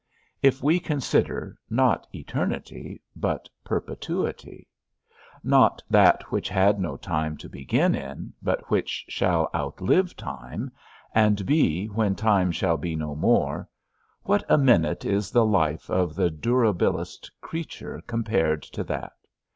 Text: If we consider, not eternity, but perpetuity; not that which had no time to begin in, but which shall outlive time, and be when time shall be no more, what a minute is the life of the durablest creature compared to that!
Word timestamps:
If 0.41 0.63
we 0.63 0.79
consider, 0.79 1.59
not 1.69 2.07
eternity, 2.11 3.03
but 3.15 3.47
perpetuity; 3.63 4.67
not 5.43 5.83
that 5.91 6.31
which 6.31 6.49
had 6.49 6.79
no 6.79 6.97
time 6.97 7.37
to 7.37 7.47
begin 7.47 7.93
in, 7.93 8.33
but 8.41 8.71
which 8.71 9.05
shall 9.09 9.47
outlive 9.53 10.15
time, 10.17 10.71
and 11.13 11.45
be 11.45 11.85
when 11.85 12.15
time 12.15 12.51
shall 12.51 12.77
be 12.77 12.95
no 12.95 13.13
more, 13.13 13.69
what 14.23 14.43
a 14.49 14.57
minute 14.57 15.05
is 15.05 15.29
the 15.29 15.45
life 15.45 15.87
of 15.87 16.15
the 16.15 16.31
durablest 16.31 17.29
creature 17.39 18.01
compared 18.07 18.63
to 18.63 18.83
that! 18.85 19.13